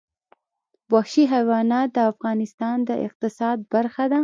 [0.93, 4.19] وحشي حیوانات د افغانستان د اقتصاد برخه ده.